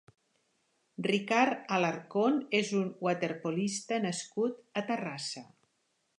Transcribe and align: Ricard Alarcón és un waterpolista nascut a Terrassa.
Ricard 1.07 1.69
Alarcón 1.77 2.39
és 2.61 2.73
un 2.81 2.89
waterpolista 3.09 4.01
nascut 4.09 4.59
a 4.83 4.87
Terrassa. 4.91 5.47